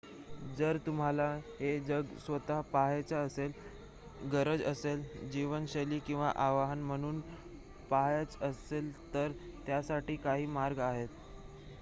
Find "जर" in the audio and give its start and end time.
0.57-0.77